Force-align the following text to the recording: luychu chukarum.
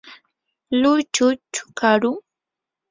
luychu 0.81 1.27
chukarum. 1.53 2.15